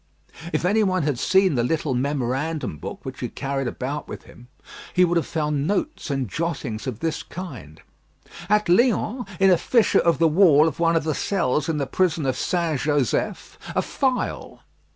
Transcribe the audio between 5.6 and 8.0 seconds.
notes and jottings of this kind: